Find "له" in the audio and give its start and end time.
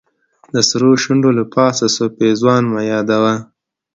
1.39-1.43